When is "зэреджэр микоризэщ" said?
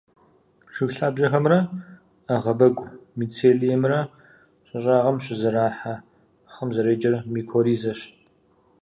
6.75-7.99